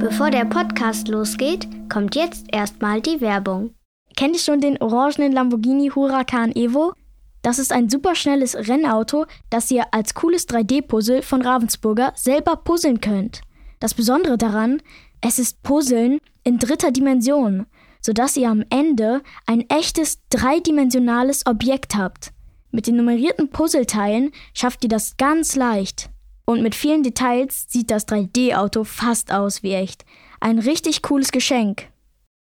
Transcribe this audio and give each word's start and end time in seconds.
Bevor 0.00 0.30
der 0.30 0.46
Podcast 0.46 1.08
losgeht, 1.08 1.68
kommt 1.90 2.16
jetzt 2.16 2.46
erstmal 2.50 3.02
die 3.02 3.20
Werbung. 3.20 3.74
Kennt 4.16 4.34
ihr 4.34 4.40
schon 4.40 4.62
den 4.62 4.80
orangenen 4.80 5.30
Lamborghini 5.30 5.90
Huracan 5.94 6.52
Evo? 6.52 6.94
Das 7.42 7.58
ist 7.58 7.70
ein 7.70 7.90
superschnelles 7.90 8.56
Rennauto, 8.56 9.26
das 9.50 9.70
ihr 9.70 9.84
als 9.92 10.14
cooles 10.14 10.48
3D-Puzzle 10.48 11.20
von 11.20 11.42
Ravensburger 11.42 12.14
selber 12.16 12.56
puzzeln 12.56 13.02
könnt. 13.02 13.42
Das 13.78 13.92
Besondere 13.92 14.38
daran, 14.38 14.82
es 15.20 15.38
ist 15.38 15.62
Puzzeln 15.62 16.18
in 16.44 16.58
dritter 16.58 16.92
Dimension, 16.92 17.66
sodass 18.00 18.38
ihr 18.38 18.48
am 18.48 18.64
Ende 18.70 19.22
ein 19.44 19.68
echtes 19.68 20.20
dreidimensionales 20.30 21.44
Objekt 21.44 21.94
habt. 21.94 22.32
Mit 22.70 22.86
den 22.86 22.96
nummerierten 22.96 23.50
Puzzleteilen 23.50 24.32
schafft 24.54 24.82
ihr 24.82 24.88
das 24.88 25.18
ganz 25.18 25.56
leicht. 25.56 26.08
Und 26.50 26.62
mit 26.62 26.74
vielen 26.74 27.04
Details 27.04 27.66
sieht 27.68 27.92
das 27.92 28.08
3D-Auto 28.08 28.82
fast 28.82 29.32
aus 29.32 29.62
wie 29.62 29.72
echt. 29.74 30.04
Ein 30.40 30.58
richtig 30.58 31.00
cooles 31.00 31.30
Geschenk. 31.30 31.86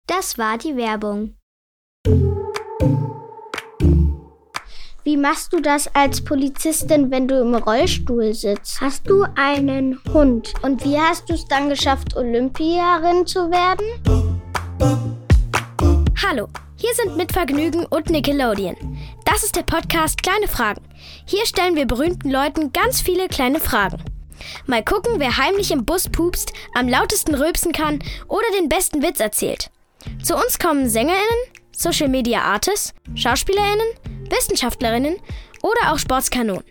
Das 0.07 0.39
war 0.39 0.57
die 0.57 0.77
Werbung. 0.77 1.34
Wie 5.05 5.19
machst 5.19 5.53
du 5.53 5.61
das 5.61 5.95
als 5.95 6.25
Polizistin, 6.25 7.11
wenn 7.11 7.29
du 7.29 7.39
im 7.39 7.55
Rollstuhl 7.55 8.33
sitzt? 8.33 8.81
Hast 8.81 9.07
du 9.11 9.27
einen 9.37 10.03
Hund? 10.15 10.55
Und 10.62 10.83
wie 10.87 10.98
hast 10.98 11.29
du 11.29 11.34
es 11.34 11.47
dann 11.47 11.69
geschafft, 11.69 12.17
Olympiarin 12.17 13.27
zu 13.27 13.51
werden? 13.51 13.84
Hallo, 16.27 16.48
hier 16.81 16.95
sind 16.95 17.17
mit 17.17 17.33
Vergnügen 17.33 17.85
und 17.87 18.09
Nickelodeon. 18.09 18.77
Das 19.25 19.43
ist 19.43 19.57
der 19.57 19.65
Podcast 19.65 20.23
Kleine 20.23 20.47
Fragen. 20.47 20.83
Hier 21.27 21.45
stellen 21.45 21.75
wir 21.75 21.87
berühmten 21.87 22.31
Leuten 22.31 22.73
ganz 22.73 23.01
viele 23.01 23.27
kleine 23.27 23.59
Fragen. 23.59 24.01
Mal 24.67 24.85
gucken, 24.85 25.15
wer 25.19 25.37
heimlich 25.37 25.73
im 25.73 25.85
Bus 25.85 26.09
pupst, 26.09 26.53
am 26.75 26.89
lautesten 26.89 27.35
rülpsen 27.35 27.73
kann 27.73 27.99
oder 28.29 28.47
den 28.57 28.69
besten 28.69 29.03
Witz 29.03 29.19
erzählt. 29.19 29.71
Zu 30.23 30.37
uns 30.37 30.61
kommen 30.61 30.89
SängerInnen, 30.89 31.25
Social 31.73 32.09
Media 32.09 32.43
Artists, 32.43 32.95
SchauspielerInnen, 33.17 33.89
Wissenschaftlerinnen 34.31 35.17
oder 35.63 35.92
auch 35.92 35.98
Sportskanonen. 35.98 36.63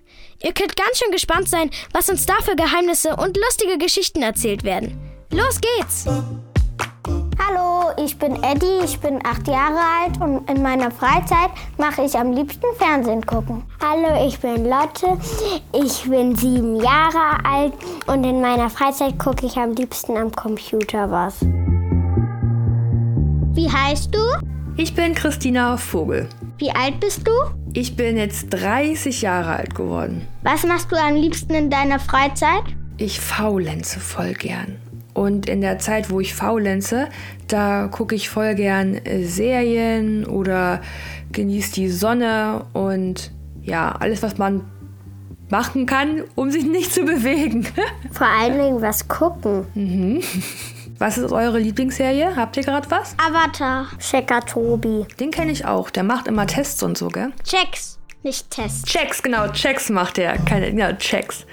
Ihr 0.42 0.54
könnt 0.54 0.78
ganz 0.78 1.00
schön 1.00 1.12
gespannt 1.12 1.50
sein, 1.50 1.70
was 1.92 2.08
uns 2.08 2.26
da 2.26 2.36
für 2.42 2.56
Geheimnisse 2.56 3.18
und 3.18 3.36
lustige 3.36 3.78
Geschichten 3.78 4.22
erzählt 4.22 4.64
werden. 4.64 4.98
Los 5.32 5.60
geht's! 5.60 6.06
Hallo, 7.40 7.67
ich 7.98 8.18
bin 8.18 8.44
Eddie, 8.44 8.84
ich 8.84 9.00
bin 9.00 9.20
acht 9.26 9.48
Jahre 9.48 9.80
alt 10.02 10.22
und 10.22 10.50
in 10.50 10.62
meiner 10.62 10.92
Freizeit 10.92 11.50
mache 11.78 12.04
ich 12.04 12.18
am 12.18 12.32
liebsten 12.34 12.66
Fernsehen 12.78 13.26
gucken. 13.26 13.64
Hallo, 13.82 14.26
ich 14.28 14.40
bin 14.40 14.66
Lotte, 14.66 15.18
ich 15.74 16.10
bin 16.10 16.36
sieben 16.36 16.76
Jahre 16.78 17.44
alt 17.44 17.74
und 18.08 18.24
in 18.24 18.42
meiner 18.42 18.70
Freizeit 18.70 19.18
gucke 19.18 19.46
ich 19.46 19.58
am 19.58 19.72
liebsten 19.74 20.18
am 20.18 20.32
Computer 20.32 21.10
was. 21.10 21.42
Wie 23.54 23.72
heißt 23.72 24.14
du? 24.14 24.20
Ich 24.76 24.94
bin 24.94 25.16
Christina 25.16 25.78
Vogel. 25.78 26.28
Wie 26.58 26.72
alt 26.72 27.00
bist 27.00 27.28
du? 27.28 27.32
Ich 27.74 27.96
bin 27.96 28.18
jetzt 28.18 28.50
30 28.50 29.22
Jahre 29.22 29.56
alt 29.56 29.76
geworden. 29.76 30.28
Was 30.44 30.64
machst 30.64 30.92
du 30.92 30.96
am 30.96 31.16
liebsten 31.16 31.54
in 31.54 31.70
deiner 31.70 32.00
Freizeit? 32.00 32.64
Ich 32.98 33.20
faulenze 33.20 34.00
voll 34.00 34.34
gern. 34.34 34.78
Und 35.18 35.50
in 35.50 35.62
der 35.62 35.80
Zeit, 35.80 36.12
wo 36.12 36.20
ich 36.20 36.36
faulenze, 36.36 37.10
da 37.48 37.88
gucke 37.88 38.14
ich 38.14 38.30
voll 38.30 38.54
gern 38.54 38.94
äh, 38.94 39.24
Serien 39.24 40.28
oder 40.28 40.80
genieße 41.32 41.74
die 41.74 41.90
Sonne 41.90 42.66
und 42.74 43.32
ja, 43.64 43.94
alles, 43.94 44.22
was 44.22 44.38
man 44.38 44.62
machen 45.50 45.88
kann, 45.88 46.24
um 46.36 46.52
sich 46.52 46.66
nicht 46.66 46.94
zu 46.94 47.04
bewegen. 47.04 47.68
Vor 48.12 48.28
allen 48.28 48.60
Dingen 48.60 48.82
was 48.84 49.08
gucken. 49.08 49.66
Mhm. 49.74 50.22
Was 51.00 51.18
ist 51.18 51.32
eure 51.32 51.58
Lieblingsserie? 51.58 52.36
Habt 52.36 52.56
ihr 52.58 52.64
gerade 52.64 52.92
was? 52.92 53.16
Avatar. 53.18 53.88
Checker 53.98 54.42
Tobi. 54.42 55.08
Den 55.20 55.32
kenne 55.32 55.52
ich 55.52 55.66
auch. 55.66 55.90
Der 55.90 56.04
macht 56.04 56.28
immer 56.28 56.46
Tests 56.46 56.84
und 56.84 56.96
so, 56.96 57.08
gell? 57.08 57.32
Checks, 57.44 57.98
nicht 58.22 58.52
Tests. 58.52 58.84
Checks, 58.84 59.24
genau. 59.24 59.48
Checks 59.48 59.90
macht 59.90 60.18
der. 60.18 60.38
Keine, 60.38 60.70
ja, 60.78 60.94
Checks. 60.94 61.48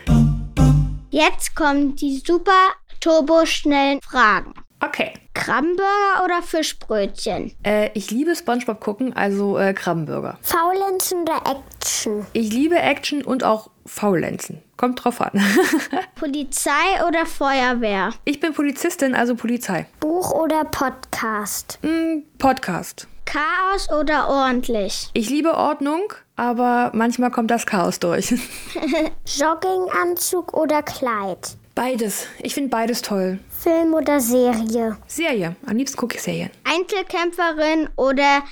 Jetzt 1.09 1.55
kommen 1.55 1.97
die 1.97 2.21
super 2.27 2.75
turbo-schnellen 3.05 4.01
Fragen. 4.01 4.55
Okay. 4.81 5.13
Krabbenburger 5.35 6.25
oder 6.25 6.41
Fischbrötchen? 6.43 7.53
Äh, 7.63 7.91
ich 7.93 8.11
liebe 8.11 8.35
Spongebob 8.35 8.81
gucken, 8.81 9.15
also 9.15 9.59
äh, 9.59 9.75
Krabbenburger. 9.75 10.39
Faulenzen 10.41 11.21
oder 11.21 11.43
Action? 11.45 12.27
Ich 12.33 12.51
liebe 12.51 12.77
Action 12.77 13.23
und 13.23 13.45
auch 13.45 13.69
Faulenzen. 13.85 14.63
Kommt 14.79 15.05
drauf 15.05 15.21
an. 15.21 15.33
Polizei 16.15 16.71
oder 17.07 17.27
Feuerwehr? 17.27 18.15
ich 18.25 18.41
bin 18.41 18.55
Polizistin, 18.55 19.15
also 19.15 19.35
Polizei. 19.35 19.87
Buch 20.01 20.33
oder 20.33 20.65
Podcast? 20.65 21.79
Mm, 21.83 22.23
Podcast. 22.39 23.07
Chaos 23.27 23.91
oder 23.91 24.31
ordentlich? 24.31 25.11
Ich 25.13 25.29
liebe 25.29 25.55
Ordnung, 25.55 26.15
aber 26.37 26.91
manchmal 26.95 27.31
kommt 27.31 27.51
das 27.51 27.67
Chaos 27.67 28.01
durch. 28.01 28.31
Jogginganzug 29.27 30.55
oder 30.55 30.83
Kleid? 30.83 31.59
Beides. 31.75 32.29
Ich 32.41 32.55
finde 32.55 32.71
beides 32.71 33.03
toll. 33.03 33.41
Film 33.51 33.95
oder 33.95 34.21
Serie? 34.21 34.97
Serie. 35.09 35.57
Am 35.67 35.77
liebsten 35.77 35.97
gucke 35.97 36.17
ich 36.17 36.23
Serien. 36.23 36.51
Einzelkämpferin 36.63 37.89
oder 37.97 38.45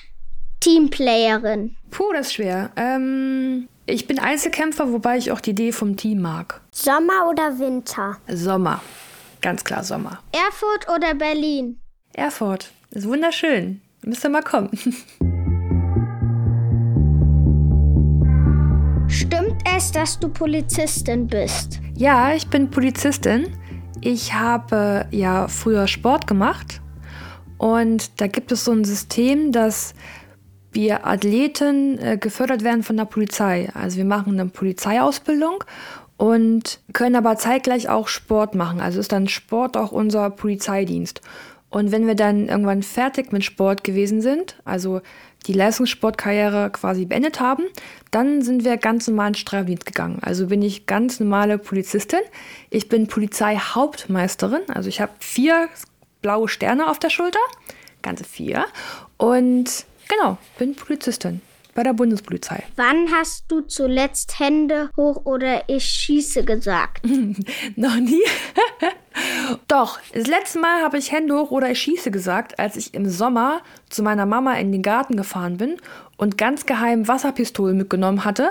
Teamplayerin? 0.60 1.76
Puh, 1.90 2.12
das 2.12 2.28
ist 2.28 2.34
schwer. 2.34 2.70
Ähm, 2.76 3.68
ich 3.86 4.06
bin 4.08 4.18
Einzelkämpfer, 4.18 4.92
wobei 4.92 5.18
ich 5.18 5.30
auch 5.30 5.40
die 5.40 5.50
Idee 5.50 5.72
vom 5.72 5.96
Team 5.96 6.20
mag. 6.20 6.60
Sommer 6.72 7.28
oder 7.28 7.58
Winter? 7.58 8.16
Sommer. 8.28 8.80
Ganz 9.40 9.62
klar 9.62 9.84
Sommer. 9.84 10.20
Erfurt 10.32 10.88
oder 10.88 11.14
Berlin? 11.14 11.80
Erfurt. 12.14 12.72
Ist 12.90 13.06
wunderschön. 13.08 13.82
Müsst 14.02 14.24
ihr 14.24 14.30
mal 14.30 14.42
kommen. 14.42 14.70
es, 19.76 19.92
dass 19.92 20.18
du 20.18 20.28
Polizistin 20.28 21.26
bist? 21.26 21.80
Ja, 21.96 22.34
ich 22.34 22.48
bin 22.48 22.70
Polizistin. 22.70 23.46
Ich 24.00 24.34
habe 24.34 25.06
ja 25.10 25.48
früher 25.48 25.86
Sport 25.86 26.26
gemacht 26.26 26.80
und 27.58 28.20
da 28.20 28.26
gibt 28.26 28.52
es 28.52 28.64
so 28.64 28.72
ein 28.72 28.84
System, 28.84 29.52
dass 29.52 29.94
wir 30.72 31.06
Athleten 31.06 31.98
äh, 31.98 32.16
gefördert 32.16 32.64
werden 32.64 32.82
von 32.82 32.96
der 32.96 33.04
Polizei. 33.04 33.70
Also 33.74 33.98
wir 33.98 34.04
machen 34.04 34.38
eine 34.38 34.50
Polizeiausbildung 34.50 35.64
und 36.16 36.80
können 36.92 37.16
aber 37.16 37.36
zeitgleich 37.36 37.88
auch 37.88 38.08
Sport 38.08 38.54
machen. 38.54 38.80
Also 38.80 39.00
ist 39.00 39.12
dann 39.12 39.28
Sport 39.28 39.76
auch 39.76 39.92
unser 39.92 40.30
Polizeidienst. 40.30 41.20
Und 41.72 41.90
wenn 41.90 42.06
wir 42.06 42.14
dann 42.14 42.48
irgendwann 42.48 42.82
fertig 42.82 43.32
mit 43.32 43.44
Sport 43.44 43.84
gewesen 43.84 44.20
sind, 44.20 44.60
also 44.66 45.00
die 45.46 45.52
Leistungssportkarriere 45.52 46.70
quasi 46.70 47.04
beendet 47.04 47.40
haben, 47.40 47.64
dann 48.10 48.42
sind 48.42 48.64
wir 48.64 48.76
ganz 48.76 49.08
normal 49.08 49.28
in 49.28 49.34
Streifdienst 49.34 49.86
gegangen. 49.86 50.18
Also 50.22 50.46
bin 50.46 50.62
ich 50.62 50.86
ganz 50.86 51.20
normale 51.20 51.58
Polizistin. 51.58 52.20
Ich 52.70 52.88
bin 52.88 53.06
Polizeihauptmeisterin. 53.06 54.62
Also 54.68 54.88
ich 54.88 55.00
habe 55.00 55.12
vier 55.18 55.68
blaue 56.20 56.48
Sterne 56.48 56.88
auf 56.88 56.98
der 56.98 57.10
Schulter. 57.10 57.40
Ganze 58.02 58.24
vier. 58.24 58.66
Und 59.16 59.84
genau, 60.08 60.38
bin 60.58 60.74
Polizistin 60.74 61.40
bei 61.74 61.82
der 61.82 61.92
Bundespolizei. 61.92 62.64
Wann 62.76 63.10
hast 63.12 63.44
du 63.48 63.62
zuletzt 63.62 64.38
Hände 64.38 64.90
hoch 64.96 65.24
oder 65.24 65.68
ich 65.68 65.84
schieße 65.84 66.44
gesagt? 66.44 67.04
Noch 67.76 67.96
nie. 67.96 68.22
Doch, 69.68 69.98
das 70.12 70.26
letzte 70.26 70.58
Mal 70.58 70.82
habe 70.82 70.98
ich 70.98 71.12
Hände 71.12 71.34
hoch 71.34 71.50
oder 71.50 71.70
ich 71.70 71.80
schieße 71.80 72.10
gesagt, 72.10 72.58
als 72.58 72.76
ich 72.76 72.94
im 72.94 73.08
Sommer 73.08 73.60
zu 73.90 74.02
meiner 74.02 74.26
Mama 74.26 74.54
in 74.54 74.72
den 74.72 74.82
Garten 74.82 75.16
gefahren 75.16 75.56
bin 75.56 75.76
und 76.16 76.38
ganz 76.38 76.66
geheim 76.66 77.08
Wasserpistolen 77.08 77.76
mitgenommen 77.76 78.24
hatte 78.24 78.50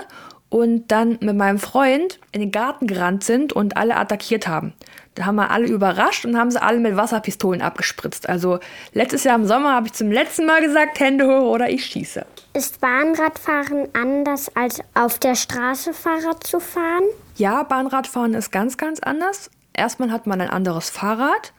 und 0.52 0.88
dann 0.88 1.18
mit 1.22 1.34
meinem 1.34 1.58
Freund 1.58 2.20
in 2.30 2.40
den 2.40 2.52
Garten 2.52 2.86
gerannt 2.86 3.24
sind 3.24 3.54
und 3.54 3.78
alle 3.78 3.96
attackiert 3.96 4.46
haben. 4.46 4.74
Da 5.14 5.24
haben 5.24 5.36
wir 5.36 5.50
alle 5.50 5.66
überrascht 5.66 6.26
und 6.26 6.38
haben 6.38 6.50
sie 6.50 6.62
alle 6.62 6.78
mit 6.78 6.94
Wasserpistolen 6.94 7.62
abgespritzt. 7.62 8.28
Also 8.28 8.60
letztes 8.92 9.24
Jahr 9.24 9.36
im 9.36 9.46
Sommer 9.46 9.72
habe 9.74 9.86
ich 9.86 9.94
zum 9.94 10.10
letzten 10.10 10.44
Mal 10.44 10.60
gesagt, 10.60 11.00
Hände 11.00 11.26
hoch 11.26 11.50
oder 11.50 11.70
ich 11.70 11.86
schieße. 11.86 12.26
Ist 12.52 12.80
Bahnradfahren 12.82 13.88
anders 13.94 14.54
als 14.54 14.80
auf 14.92 15.18
der 15.18 15.36
Straße 15.36 15.94
Fahrrad 15.94 16.44
zu 16.44 16.60
fahren? 16.60 17.04
Ja, 17.36 17.62
Bahnradfahren 17.62 18.34
ist 18.34 18.52
ganz, 18.52 18.76
ganz 18.76 19.00
anders. 19.00 19.50
Erstmal 19.74 20.10
hat 20.10 20.26
man 20.26 20.40
ein 20.40 20.50
anderes 20.50 20.90
Fahrrad 20.90 21.52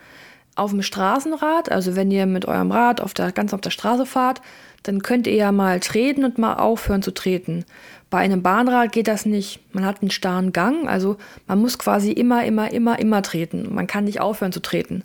auf 0.56 0.72
dem 0.72 0.82
Straßenrad. 0.82 1.72
Also 1.72 1.96
wenn 1.96 2.12
ihr 2.12 2.26
mit 2.26 2.46
eurem 2.46 2.72
Rad 2.72 3.02
auf 3.02 3.14
der, 3.14 3.32
ganz 3.32 3.54
auf 3.54 3.62
der 3.62 3.72
Straße 3.72 4.06
fahrt, 4.06 4.42
dann 4.84 5.02
könnt 5.02 5.28
ihr 5.28 5.36
ja 5.36 5.52
mal 5.52 5.80
treten 5.80 6.26
und 6.26 6.38
mal 6.38 6.56
aufhören 6.56 7.02
zu 7.02 7.14
treten. 7.14 7.66
Bei 8.10 8.20
einem 8.20 8.44
Bahnrad 8.44 8.92
geht 8.92 9.08
das 9.08 9.26
nicht. 9.26 9.62
Man 9.74 9.86
hat 9.86 10.02
einen 10.02 10.12
starren 10.12 10.52
Gang, 10.54 10.88
also 10.88 11.18
man 11.48 11.60
muss 11.60 11.80
quasi 11.80 12.12
immer, 12.12 12.46
immer, 12.46 12.72
immer, 12.72 13.00
immer 13.00 13.22
treten. 13.24 13.74
Man 13.74 13.88
kann 13.88 14.04
nicht 14.04 14.22
aufhören 14.22 14.52
zu 14.52 14.62
treten. 14.62 15.04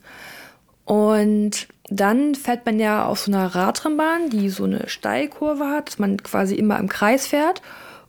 Und 0.84 1.69
dann 1.90 2.34
fährt 2.34 2.66
man 2.66 2.78
ja 2.81 3.06
auf 3.06 3.20
so 3.20 3.32
einer 3.32 3.46
Radrennbahn, 3.46 4.31
die 4.31 4.50
so 4.50 4.64
eine 4.64 4.88
Steilkurve 4.88 5.69
hat, 5.69 5.88
dass 5.88 5.99
man 5.99 6.22
quasi 6.22 6.55
immer 6.55 6.78
im 6.78 6.88
Kreis 6.88 7.26
fährt. 7.26 7.62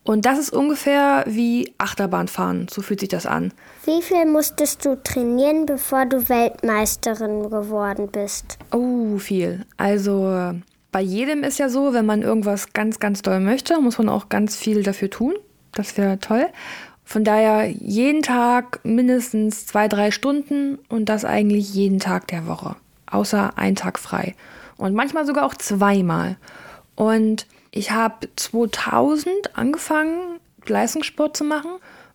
Und 0.04 0.26
das 0.26 0.40
ist 0.40 0.52
ungefähr 0.52 1.24
wie 1.28 1.74
Achterbahnfahren. 1.78 2.68
So 2.70 2.82
fühlt 2.82 3.00
sich 3.02 3.10
das 3.10 3.26
an. 3.26 3.54
Wie 3.86 4.02
viel 4.02 4.26
musstest 4.26 4.86
du 4.86 5.02
trainieren, 5.04 5.66
bevor 5.66 6.06
du 6.06 6.30
Weltmeisterin 6.30 7.50
geworden 7.50 8.10
bist? 8.12 8.58
Oh, 8.72 9.18
viel. 9.18 9.66
Also 9.78 10.54
bei 10.92 11.02
jedem 11.02 11.44
ist 11.44 11.60
ja 11.60 11.70
so, 11.70 11.94
wenn 11.94 12.06
man 12.06 12.22
irgendwas 12.22 12.74
ganz, 12.74 13.00
ganz 13.00 13.22
doll 13.22 13.40
möchte, 13.40 13.80
muss 13.80 13.98
man 13.98 14.10
auch 14.10 14.30
ganz 14.30 14.56
viel 14.56 14.84
dafür 14.84 15.10
tun. 15.10 15.36
Das 15.74 15.98
wäre 15.98 16.20
toll. 16.20 16.48
Von 17.04 17.24
daher 17.24 17.68
jeden 17.68 18.22
Tag 18.22 18.80
mindestens 18.84 19.66
zwei, 19.66 19.88
drei 19.88 20.12
Stunden 20.12 20.80
und 20.90 21.10
das 21.10 21.26
eigentlich 21.26 21.74
jeden 21.74 22.00
Tag 22.00 22.28
der 22.28 22.48
Woche. 22.48 22.76
Außer 23.10 23.58
ein 23.58 23.76
Tag 23.76 24.00
frei. 24.00 24.36
Und 24.78 24.94
manchmal 24.94 25.26
sogar 25.26 25.46
auch 25.46 25.56
zweimal. 25.56 26.38
Und 26.96 27.48
ich 27.72 27.92
habe 27.92 28.30
2000 28.36 29.58
angefangen, 29.58 30.40
Leistungssport 30.66 31.38
zu 31.38 31.44
machen 31.44 31.72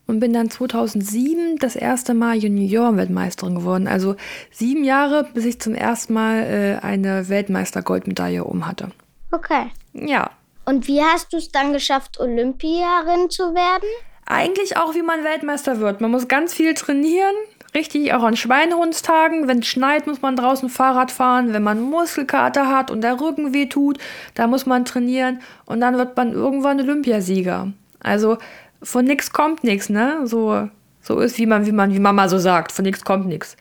und 0.06 0.20
bin 0.20 0.32
dann 0.32 0.50
2007 0.50 1.58
das 1.58 1.76
erste 1.76 2.14
Mal 2.14 2.36
Junioren-Weltmeisterin 2.36 3.54
geworden. 3.54 3.88
Also 3.88 4.16
sieben 4.50 4.84
Jahre, 4.84 5.28
bis 5.32 5.44
ich 5.44 5.60
zum 5.60 5.74
ersten 5.74 6.12
Mal 6.12 6.42
äh, 6.82 6.84
eine 6.84 7.28
Weltmeister-Goldmedaille 7.28 8.44
um 8.44 8.66
hatte. 8.66 8.90
Okay. 9.30 9.70
Ja. 9.92 10.30
Und 10.66 10.88
wie 10.88 11.02
hast 11.02 11.32
du 11.32 11.36
es 11.36 11.50
dann 11.50 11.72
geschafft, 11.72 12.20
Olympiarin 12.20 13.30
zu 13.30 13.54
werden? 13.54 13.88
Eigentlich 14.26 14.76
auch, 14.76 14.94
wie 14.94 15.02
man 15.02 15.24
Weltmeister 15.24 15.80
wird. 15.80 16.00
Man 16.00 16.10
muss 16.10 16.28
ganz 16.28 16.54
viel 16.54 16.72
trainieren, 16.74 17.34
richtig 17.74 18.12
auch 18.14 18.22
an 18.22 18.36
Schweinehundstagen. 18.36 19.48
Wenn 19.48 19.58
es 19.60 19.66
schneit, 19.66 20.06
muss 20.06 20.22
man 20.22 20.36
draußen 20.36 20.68
Fahrrad 20.68 21.10
fahren. 21.10 21.52
Wenn 21.52 21.62
man 21.62 21.80
Muskelkater 21.80 22.68
hat 22.68 22.90
und 22.90 23.02
der 23.02 23.20
Rücken 23.20 23.52
weh 23.52 23.66
tut, 23.66 23.98
da 24.34 24.46
muss 24.46 24.66
man 24.66 24.84
trainieren. 24.84 25.40
Und 25.66 25.80
dann 25.80 25.96
wird 25.96 26.16
man 26.16 26.32
irgendwann 26.32 26.80
Olympiasieger. 26.80 27.72
Also 28.00 28.38
von 28.82 29.04
nichts 29.04 29.32
kommt 29.32 29.64
nichts, 29.64 29.88
ne? 29.88 30.26
So, 30.26 30.68
so 31.00 31.18
ist, 31.18 31.38
wie 31.38 31.46
man, 31.46 31.66
wie 31.66 31.72
man, 31.72 31.92
wie 31.92 32.00
Mama 32.00 32.28
so 32.28 32.38
sagt, 32.38 32.72
von 32.72 32.84
nichts 32.84 33.04
kommt 33.04 33.26
nichts. 33.26 33.56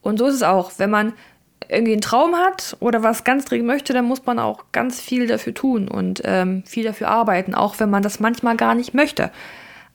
Und 0.00 0.18
so 0.18 0.26
ist 0.26 0.36
es 0.36 0.42
auch. 0.42 0.72
Wenn 0.78 0.90
man 0.90 1.12
irgendwie 1.68 1.92
einen 1.92 2.00
Traum 2.00 2.36
hat 2.36 2.76
oder 2.80 3.02
was 3.02 3.24
ganz 3.24 3.44
dringend 3.44 3.66
möchte, 3.66 3.92
dann 3.92 4.04
muss 4.04 4.24
man 4.24 4.38
auch 4.38 4.64
ganz 4.72 5.00
viel 5.00 5.26
dafür 5.26 5.54
tun 5.54 5.88
und 5.88 6.22
ähm, 6.24 6.62
viel 6.64 6.84
dafür 6.84 7.08
arbeiten, 7.08 7.54
auch 7.54 7.78
wenn 7.80 7.90
man 7.90 8.02
das 8.02 8.20
manchmal 8.20 8.56
gar 8.56 8.74
nicht 8.74 8.94
möchte. 8.94 9.30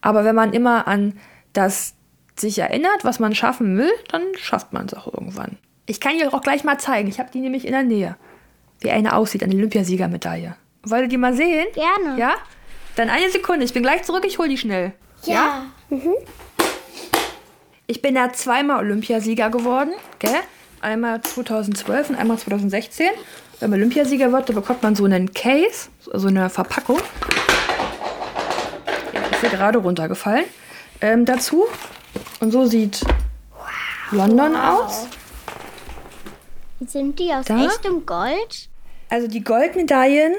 Aber 0.02 0.26
wenn 0.26 0.36
man 0.36 0.54
immer 0.54 0.88
an 0.88 1.14
das 1.54 1.96
sich 2.36 2.58
erinnert, 2.60 3.04
was 3.04 3.20
man 3.20 3.36
schaffen 3.36 3.78
will, 3.78 3.92
dann 4.10 4.24
schafft 4.38 4.74
man 4.74 4.86
es 4.86 4.94
auch 4.94 5.14
irgendwann. 5.14 5.58
Ich 5.86 6.00
kann 6.00 6.18
dir 6.18 6.34
auch 6.34 6.42
gleich 6.42 6.64
mal 6.64 6.78
zeigen. 6.78 7.10
Ich 7.10 7.20
habe 7.20 7.30
die 7.32 7.40
nämlich 7.40 7.66
in 7.66 7.74
der 7.74 7.84
Nähe. 7.84 8.16
Wie 8.80 8.92
eine 8.92 9.16
aussieht, 9.16 9.44
eine 9.44 9.56
Olympiasiegermedaille. 9.56 10.56
Wollt 10.84 11.04
ihr 11.04 11.08
die 11.08 11.18
mal 11.18 11.34
sehen? 11.34 11.68
Gerne. 11.74 12.20
Ja? 12.20 12.36
Dann 12.96 13.10
eine 13.10 13.30
Sekunde. 13.30 13.66
Ich 13.66 13.74
bin 13.74 13.84
gleich 13.84 14.04
zurück. 14.04 14.24
Ich 14.26 14.38
hole 14.38 14.50
die 14.50 14.58
schnell. 14.58 14.94
Ja. 15.24 15.66
Mhm. 15.90 16.16
Ich 17.88 18.02
bin 18.02 18.16
ja 18.16 18.32
zweimal 18.32 18.80
Olympiasieger 18.80 19.50
geworden. 19.50 19.92
Gell? 20.20 20.32
Einmal 20.82 21.22
2012 21.22 22.12
und 22.12 22.16
einmal 22.16 22.38
2016. 22.38 23.08
Wenn 23.60 23.70
man 23.70 23.80
Olympiasieger 23.80 24.32
wird, 24.32 24.50
dann 24.50 24.56
bekommt 24.56 24.84
man 24.84 24.96
so 24.96 25.06
einen 25.06 25.34
Case, 25.34 25.90
so 26.00 26.28
eine 26.28 26.50
Verpackung 26.50 27.00
mir 29.44 29.50
gerade 29.50 29.78
runtergefallen. 29.78 30.46
Ähm, 31.02 31.26
dazu. 31.26 31.66
Und 32.40 32.52
so 32.52 32.66
sieht 32.66 33.02
London 34.12 34.56
aus. 34.56 35.08
Sind 36.86 37.18
die 37.20 37.32
aus 37.32 37.46
Da? 37.46 37.66
echtem 37.66 38.06
Gold? 38.06 38.70
Also 39.10 39.28
die 39.28 39.44
Goldmedaillen, 39.44 40.34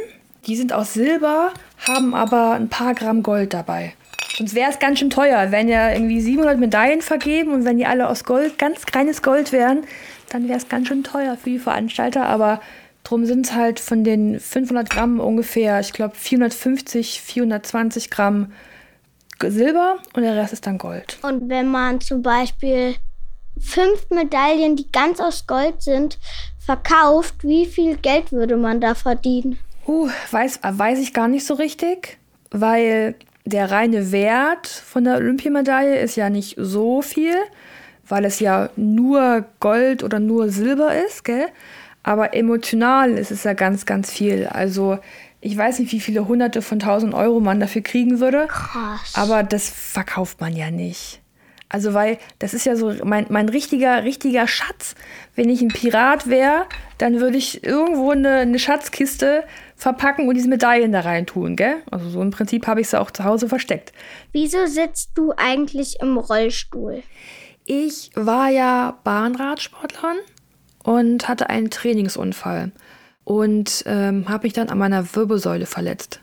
die 0.47 0.57
sind 0.57 0.73
aus 0.73 0.95
Silber, 0.95 1.53
haben 1.87 2.15
aber 2.15 2.53
ein 2.53 2.69
paar 2.69 2.95
Gramm 2.95 3.23
Gold 3.23 3.55
dabei. 3.55 3.95
Sonst 4.37 4.55
wäre 4.55 4.71
es 4.71 4.79
ganz 4.81 4.99
schön 4.99 5.11
teuer. 5.11 5.53
Wenn 5.53 5.69
ja 5.69 5.93
irgendwie 5.93 6.21
700 6.21 6.59
Medaillen 6.59 7.03
vergeben 7.03 7.53
und 7.53 7.65
wenn 7.65 7.79
die 7.79 7.87
alle 7.87 8.09
aus 8.09 8.25
Gold, 8.25 8.59
ganz 8.59 8.85
kleines 8.85 9.23
Gold 9.23 9.53
wären, 9.53 9.85
dann 10.31 10.49
wäre 10.49 10.59
es 10.59 10.69
ganz 10.69 10.89
schön 10.89 11.05
teuer 11.05 11.37
für 11.37 11.51
die 11.51 11.59
Veranstalter. 11.61 12.27
Aber 12.27 12.61
drum 13.05 13.27
sind 13.27 13.47
es 13.47 13.55
halt 13.55 13.79
von 13.79 14.03
den 14.03 14.41
500 14.41 14.91
Gramm 14.91 15.21
ungefähr, 15.21 15.79
ich 15.79 15.93
glaube 15.93 16.17
450, 16.17 17.21
420 17.21 18.11
Gramm 18.11 18.53
Silber 19.41 19.97
und 20.15 20.23
der 20.23 20.37
Rest 20.37 20.53
ist 20.53 20.67
dann 20.67 20.79
Gold. 20.79 21.19
Und 21.23 21.49
wenn 21.49 21.71
man 21.71 22.01
zum 22.01 22.23
Beispiel 22.23 22.95
fünf 23.59 24.09
Medaillen, 24.11 24.77
die 24.77 24.91
ganz 24.91 25.21
aus 25.21 25.47
Gold 25.47 25.83
sind, 25.83 26.19
verkauft, 26.59 27.37
wie 27.43 27.67
viel 27.67 27.97
Geld 27.97 28.33
würde 28.33 28.57
man 28.57 28.81
da 28.81 28.95
verdienen? 28.95 29.59
Uh, 29.87 30.09
weiß, 30.31 30.61
weiß 30.63 30.99
ich 30.99 31.13
gar 31.13 31.29
nicht 31.29 31.47
so 31.47 31.55
richtig, 31.55 32.19
weil 32.51 33.17
der 33.45 33.71
reine 33.71 34.13
Wert 34.13 34.67
von 34.67 35.05
der 35.05 35.17
Olympiamedaille 35.17 35.99
ist 35.99 36.17
ja 36.17 36.31
nicht 36.31 36.57
so 36.59 37.03
viel, 37.03 37.35
weil 38.09 38.25
es 38.25 38.41
ja 38.41 38.71
nur 38.77 39.45
Gold 39.61 40.03
oder 40.03 40.19
nur 40.21 40.49
Silber 40.49 40.95
ist, 41.07 41.25
gell? 41.25 41.49
Aber 42.03 42.35
emotional 42.35 43.13
ist 43.13 43.31
es 43.31 43.45
ja 43.45 43.55
ganz, 43.55 43.87
ganz 43.87 44.11
viel. 44.11 44.47
Also 44.47 44.99
ich 45.45 45.57
weiß 45.57 45.79
nicht, 45.79 45.93
wie 45.93 46.01
viele 46.01 46.27
hunderte 46.27 46.63
von 46.63 46.79
tausend 46.79 47.13
Euro 47.13 47.39
man 47.39 47.61
dafür 47.61 47.83
kriegen 47.83 48.19
würde. 48.19 48.47
Krass. 48.49 49.13
Aber 49.13 49.43
das 49.43 49.69
verkauft 49.69 50.41
man 50.41 50.57
ja 50.57 50.71
nicht. 50.71 51.21
Also, 51.69 51.93
weil 51.93 52.19
das 52.39 52.55
ist 52.55 52.65
ja 52.65 52.77
so 52.77 52.95
mein, 53.05 53.27
mein 53.29 53.51
richtiger, 53.51 54.05
richtiger 54.05 54.47
Schatz. 54.47 54.95
Wenn 55.35 55.51
ich 55.51 55.61
ein 55.61 55.69
Pirat 55.69 56.29
wäre, 56.29 56.67
dann 56.97 57.21
würde 57.21 57.37
ich 57.37 57.63
irgendwo 57.63 58.13
eine, 58.13 58.37
eine 58.37 58.59
Schatzkiste 58.59 59.45
verpacken 59.77 60.29
und 60.29 60.35
diese 60.35 60.49
Medaillen 60.49 60.93
da 60.93 61.01
rein 61.01 61.27
tun, 61.27 61.57
gell? 61.57 61.77
Also 61.91 62.09
so 62.09 62.23
im 62.23 62.31
Prinzip 62.31 62.67
habe 62.67 62.81
ich 62.81 62.89
sie 62.89 62.99
auch 62.99 63.11
zu 63.11 63.25
Hause 63.25 63.49
versteckt. 63.49 63.93
Wieso 64.33 64.65
sitzt 64.67 65.11
du 65.15 65.35
eigentlich 65.37 66.01
im 66.01 66.17
Rollstuhl? 66.17 67.03
Ich 67.67 68.13
war 68.15 68.49
ja 68.49 68.99
Bahnradsportlerin 69.05 70.19
und 70.85 71.29
hatte 71.29 71.51
einen 71.51 71.71
Trainingsunfall 71.71 72.73
und 73.25 73.85
ähm, 73.87 74.29
habe 74.29 74.47
mich 74.47 74.53
dann 74.53 74.69
an 74.69 74.79
meiner 74.79 75.15
Wirbelsäule 75.15 75.67
verletzt 75.67 76.21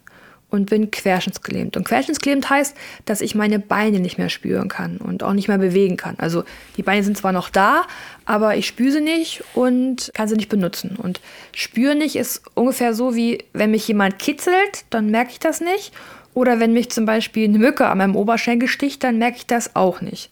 und 0.51 0.69
bin 0.69 0.91
querschnittsgelähmt. 0.91 1.77
Und 1.77 1.85
querschnittsgelähmt 1.85 2.49
heißt, 2.49 2.75
dass 3.05 3.21
ich 3.21 3.33
meine 3.33 3.57
Beine 3.57 3.99
nicht 3.99 4.17
mehr 4.17 4.29
spüren 4.29 4.67
kann 4.67 4.97
und 4.97 5.23
auch 5.23 5.33
nicht 5.33 5.47
mehr 5.47 5.57
bewegen 5.57 5.97
kann. 5.97 6.15
Also 6.19 6.43
die 6.77 6.83
Beine 6.83 7.03
sind 7.03 7.17
zwar 7.17 7.31
noch 7.31 7.49
da, 7.49 7.83
aber 8.25 8.55
ich 8.57 8.67
spüre 8.67 8.91
sie 8.91 9.01
nicht 9.01 9.43
und 9.55 10.11
kann 10.13 10.27
sie 10.27 10.35
nicht 10.35 10.49
benutzen. 10.49 10.97
Und 10.97 11.21
spüren 11.55 11.97
nicht 11.97 12.17
ist 12.17 12.43
ungefähr 12.53 12.93
so 12.93 13.15
wie, 13.15 13.45
wenn 13.53 13.71
mich 13.71 13.87
jemand 13.87 14.19
kitzelt, 14.19 14.85
dann 14.89 15.09
merke 15.09 15.31
ich 15.31 15.39
das 15.39 15.61
nicht. 15.61 15.93
Oder 16.33 16.59
wenn 16.59 16.73
mich 16.73 16.91
zum 16.91 17.05
Beispiel 17.05 17.47
eine 17.47 17.57
Mücke 17.57 17.87
an 17.87 17.97
meinem 17.97 18.15
Oberschenkel 18.15 18.67
sticht, 18.67 19.03
dann 19.03 19.17
merke 19.17 19.37
ich 19.37 19.47
das 19.47 19.75
auch 19.75 20.01
nicht. 20.01 20.29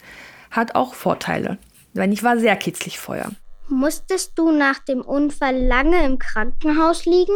Hat 0.50 0.74
auch 0.74 0.94
Vorteile. 0.94 1.58
Denn 1.94 2.12
ich 2.12 2.22
war 2.22 2.38
sehr 2.38 2.56
kitzlig 2.56 2.98
vorher. 2.98 3.30
Musstest 3.70 4.32
du 4.34 4.50
nach 4.50 4.80
dem 4.80 5.00
Unfall 5.00 5.56
lange 5.56 6.04
im 6.04 6.18
Krankenhaus 6.18 7.06
liegen? 7.06 7.32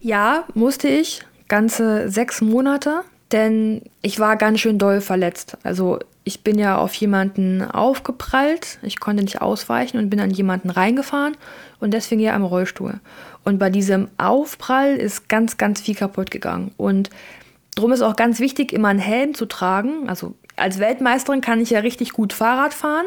Ja, 0.00 0.44
musste 0.54 0.88
ich. 0.88 1.22
Ganze 1.48 2.10
sechs 2.10 2.40
Monate. 2.40 3.02
Denn 3.32 3.82
ich 4.02 4.18
war 4.18 4.36
ganz 4.36 4.60
schön 4.60 4.78
doll 4.78 5.00
verletzt. 5.00 5.56
Also 5.62 5.98
ich 6.24 6.42
bin 6.42 6.58
ja 6.58 6.78
auf 6.78 6.94
jemanden 6.94 7.62
aufgeprallt. 7.62 8.78
Ich 8.82 9.00
konnte 9.00 9.22
nicht 9.22 9.42
ausweichen 9.42 9.98
und 9.98 10.08
bin 10.08 10.20
an 10.20 10.30
jemanden 10.30 10.70
reingefahren. 10.70 11.36
Und 11.80 11.92
deswegen 11.92 12.20
ja 12.20 12.34
am 12.34 12.44
Rollstuhl. 12.44 13.00
Und 13.44 13.58
bei 13.58 13.70
diesem 13.70 14.08
Aufprall 14.16 14.96
ist 14.96 15.28
ganz, 15.28 15.58
ganz 15.58 15.80
viel 15.80 15.94
kaputt 15.94 16.30
gegangen. 16.30 16.72
Und 16.76 17.10
Drum 17.74 17.92
ist 17.92 18.02
auch 18.02 18.16
ganz 18.16 18.40
wichtig, 18.40 18.72
immer 18.72 18.88
einen 18.88 18.98
Helm 18.98 19.34
zu 19.34 19.46
tragen. 19.46 20.08
Also 20.08 20.34
als 20.56 20.78
Weltmeisterin 20.78 21.40
kann 21.40 21.60
ich 21.60 21.70
ja 21.70 21.80
richtig 21.80 22.12
gut 22.12 22.32
Fahrrad 22.32 22.74
fahren, 22.74 23.06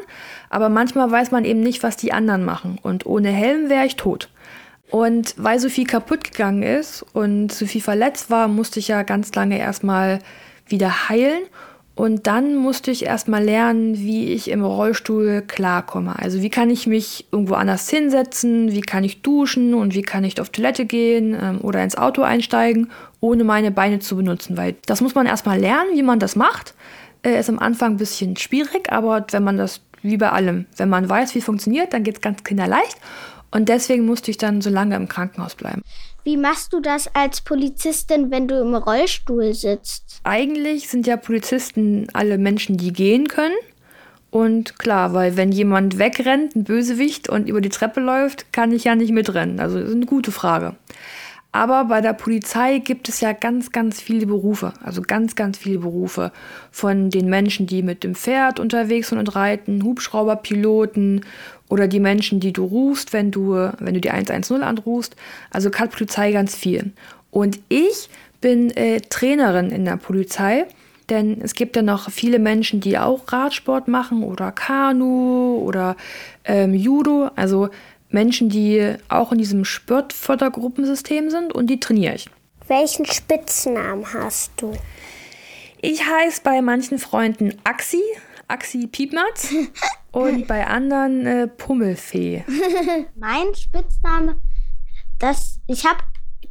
aber 0.49 0.69
manchmal 0.69 1.09
weiß 1.09 1.31
man 1.31 1.45
eben 1.45 1.61
nicht, 1.61 1.83
was 1.83 1.95
die 1.95 2.11
anderen 2.11 2.43
machen. 2.43 2.77
Und 2.81 3.05
ohne 3.05 3.29
Helm 3.29 3.69
wäre 3.69 3.85
ich 3.85 3.95
tot. 3.95 4.29
Und 4.89 5.33
weil 5.37 5.59
so 5.59 5.69
viel 5.69 5.85
kaputt 5.85 6.23
gegangen 6.23 6.63
ist 6.63 7.05
und 7.13 7.51
so 7.51 7.65
viel 7.65 7.81
verletzt 7.81 8.29
war, 8.29 8.47
musste 8.47 8.79
ich 8.79 8.87
ja 8.87 9.03
ganz 9.03 9.33
lange 9.35 9.57
erstmal 9.57 10.19
wieder 10.67 11.09
heilen. 11.09 11.43
Und 11.97 12.27
dann 12.27 12.55
musste 12.55 12.91
ich 12.91 13.05
erstmal 13.05 13.43
lernen, 13.43 13.97
wie 13.97 14.31
ich 14.31 14.51
im 14.51 14.63
Rollstuhl 14.63 15.43
klarkomme. 15.45 16.13
Also 16.19 16.43
wie 16.43 16.51
kann 16.51 16.69
ich 16.69 16.85
mich 16.85 17.25
irgendwo 17.31 17.55
anders 17.55 17.89
hinsetzen, 17.89 18.71
wie 18.71 18.81
kann 18.81 19.03
ich 19.03 19.23
duschen 19.23 19.73
und 19.73 19.95
wie 19.95 20.03
kann 20.03 20.23
ich 20.23 20.39
auf 20.39 20.49
Toilette 20.49 20.85
gehen 20.85 21.35
ähm, 21.41 21.59
oder 21.63 21.83
ins 21.83 21.97
Auto 21.97 22.21
einsteigen, 22.21 22.91
ohne 23.19 23.43
meine 23.43 23.71
Beine 23.71 23.99
zu 23.99 24.15
benutzen. 24.15 24.57
Weil 24.57 24.75
das 24.85 25.01
muss 25.01 25.15
man 25.15 25.25
erstmal 25.25 25.59
lernen, 25.59 25.89
wie 25.93 26.03
man 26.03 26.19
das 26.19 26.35
macht. 26.35 26.73
Äh, 27.23 27.39
ist 27.39 27.49
am 27.49 27.59
Anfang 27.59 27.93
ein 27.93 27.97
bisschen 27.97 28.37
schwierig, 28.37 28.91
aber 28.91 29.25
wenn 29.31 29.43
man 29.43 29.57
das, 29.57 29.81
wie 30.01 30.17
bei 30.17 30.31
allem, 30.31 30.65
wenn 30.77 30.89
man 30.89 31.09
weiß, 31.09 31.35
wie 31.35 31.39
es 31.39 31.45
funktioniert, 31.45 31.93
dann 31.93 32.03
geht 32.03 32.15
es 32.15 32.21
ganz 32.21 32.43
kinderleicht. 32.43 32.97
Und 33.51 33.69
deswegen 33.69 34.05
musste 34.05 34.31
ich 34.31 34.37
dann 34.37 34.61
so 34.61 34.69
lange 34.69 34.95
im 34.95 35.07
Krankenhaus 35.07 35.55
bleiben. 35.55 35.81
Wie 36.23 36.35
machst 36.35 36.73
du 36.73 36.81
das 36.81 37.07
als 37.15 37.39
Polizistin, 37.39 38.31
wenn 38.31 38.49
du 38.49 38.59
im 38.59 38.75
Rollstuhl 38.75 39.53
sitzt? 39.53 40.19
Eigentlich 40.25 40.89
sind 40.89 41.07
ja 41.07 41.15
Polizisten 41.15 42.07
alle 42.11 42.37
Menschen, 42.37 42.75
die 42.75 42.91
gehen 42.91 43.29
können. 43.29 43.55
Und 44.29 44.77
klar, 44.77 45.13
weil 45.13 45.37
wenn 45.37 45.53
jemand 45.53 45.99
wegrennt, 45.99 46.55
ein 46.55 46.65
Bösewicht 46.65 47.29
und 47.29 47.47
über 47.47 47.61
die 47.61 47.69
Treppe 47.69 48.01
läuft, 48.01 48.51
kann 48.51 48.73
ich 48.73 48.83
ja 48.83 48.95
nicht 48.95 49.13
mitrennen. 49.13 49.61
Also 49.61 49.79
ist 49.79 49.93
eine 49.93 50.05
gute 50.05 50.33
Frage. 50.33 50.75
Aber 51.57 51.85
bei 51.85 52.01
der 52.01 52.13
Polizei 52.13 52.77
gibt 52.77 53.09
es 53.09 53.19
ja 53.19 53.33
ganz, 53.33 53.71
ganz 53.71 53.99
viele 53.99 54.27
Berufe. 54.27 54.73
Also 54.83 55.01
ganz, 55.01 55.35
ganz 55.35 55.57
viele 55.57 55.79
Berufe. 55.79 56.31
Von 56.69 57.09
den 57.09 57.31
Menschen, 57.31 57.65
die 57.65 57.81
mit 57.81 58.03
dem 58.03 58.13
Pferd 58.13 58.59
unterwegs 58.59 59.09
sind 59.09 59.17
und 59.17 59.35
reiten, 59.35 59.83
Hubschrauberpiloten 59.83 61.25
oder 61.67 61.87
die 61.87 61.99
Menschen, 61.99 62.39
die 62.39 62.53
du 62.53 62.63
rufst, 62.63 63.11
wenn 63.11 63.31
du, 63.31 63.71
wenn 63.79 63.95
du 63.95 63.99
die 63.99 64.11
110 64.11 64.61
anrufst. 64.61 65.15
Also 65.49 65.71
kann 65.71 65.89
Polizei 65.89 66.31
ganz 66.31 66.55
viel. 66.55 66.91
Und 67.31 67.59
ich 67.69 68.07
bin 68.39 68.69
äh, 68.77 69.01
Trainerin 69.01 69.71
in 69.71 69.83
der 69.83 69.97
Polizei, 69.97 70.67
denn 71.09 71.41
es 71.41 71.55
gibt 71.55 71.75
ja 71.75 71.81
noch 71.81 72.11
viele 72.11 72.37
Menschen, 72.37 72.81
die 72.81 72.99
auch 72.99 73.31
Radsport 73.31 73.87
machen 73.87 74.21
oder 74.21 74.51
Kanu 74.51 75.57
oder 75.65 75.95
ähm, 76.45 76.75
Judo. 76.75 77.31
Also 77.35 77.69
Menschen, 78.09 78.49
die 78.49 78.95
auch 79.09 79.31
in 79.31 79.37
diesem 79.37 79.65
Sportfördergruppensystem 79.65 81.29
sind 81.29 81.53
und 81.53 81.67
die 81.67 81.79
trainiere 81.79 82.15
ich. 82.15 82.29
Welchen 82.67 83.05
Spitznamen 83.05 84.13
hast 84.13 84.51
du? 84.57 84.73
Ich 85.81 86.03
heiße 86.05 86.41
bei 86.43 86.61
manchen 86.61 86.99
Freunden 86.99 87.53
Axi, 87.63 88.01
Axi 88.47 88.87
Piepmatz 88.87 89.53
und 90.11 90.47
bei 90.47 90.65
anderen 90.65 91.25
äh, 91.25 91.47
Pummelfee. 91.47 92.43
mein 93.15 93.53
Spitzname, 93.55 94.41
das 95.19 95.59
ich 95.67 95.85
habe 95.85 95.99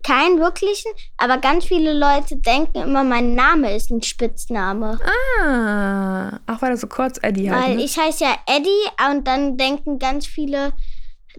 keinen 0.06 0.38
wirklichen, 0.38 0.92
aber 1.16 1.38
ganz 1.38 1.64
viele 1.64 1.92
Leute 1.92 2.36
denken 2.36 2.78
immer, 2.78 3.02
mein 3.02 3.34
Name 3.34 3.74
ist 3.74 3.90
ein 3.90 4.02
Spitzname. 4.02 4.98
Ah, 5.42 6.38
ach, 6.46 6.62
weil 6.62 6.70
er 6.70 6.76
so 6.76 6.86
kurz 6.86 7.18
Eddie 7.22 7.50
heißt. 7.50 7.66
Weil 7.66 7.76
ne? 7.76 7.82
ich 7.82 7.98
heiße 7.98 8.22
ja 8.22 8.36
Eddie 8.46 9.10
und 9.10 9.26
dann 9.26 9.56
denken 9.56 9.98
ganz 9.98 10.26
viele, 10.26 10.72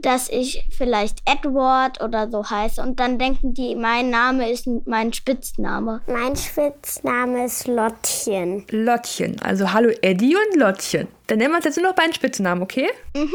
dass 0.02 0.30
ich 0.30 0.66
vielleicht 0.70 1.20
Edward 1.26 2.02
oder 2.02 2.30
so 2.30 2.50
heiße. 2.50 2.82
Und 2.82 3.00
dann 3.00 3.18
denken 3.20 3.54
die, 3.54 3.76
mein 3.76 4.10
Name 4.10 4.50
ist 4.50 4.68
mein 4.86 5.14
Spitzname. 5.14 6.02
Mein 6.08 6.36
Spitzname 6.36 7.46
ist 7.46 7.68
Lottchen. 7.68 8.66
Lottchen. 8.70 9.42
Also 9.42 9.74
hallo 9.74 9.90
Eddie 10.02 10.36
und 10.36 10.60
Lottchen. 10.60 11.08
Dann 11.28 11.40
nennen 11.40 11.52
wir 11.52 11.58
uns 11.58 11.66
jetzt 11.66 11.78
nur 11.78 11.88
noch 11.88 11.96
beiden 11.96 12.14
Spitznamen, 12.14 12.62
okay? 12.64 12.90
Mhm. 13.16 13.30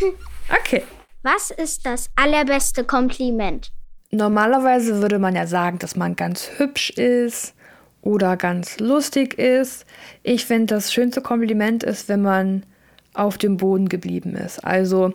Okay. 0.60 0.82
Was 1.22 1.50
ist 1.50 1.86
das 1.86 2.10
allerbeste 2.16 2.84
Kompliment? 2.84 3.72
Normalerweise 4.10 5.00
würde 5.00 5.18
man 5.18 5.34
ja 5.34 5.46
sagen, 5.46 5.78
dass 5.78 5.96
man 5.96 6.16
ganz 6.16 6.50
hübsch 6.58 6.90
ist 6.90 7.54
oder 8.02 8.36
ganz 8.36 8.78
lustig 8.78 9.38
ist. 9.38 9.86
Ich 10.22 10.44
finde, 10.44 10.74
das 10.74 10.92
schönste 10.92 11.22
Kompliment 11.22 11.82
ist, 11.82 12.08
wenn 12.10 12.20
man 12.20 12.66
auf 13.14 13.38
dem 13.38 13.56
Boden 13.56 13.88
geblieben 13.88 14.34
ist. 14.34 14.64
Also 14.64 15.12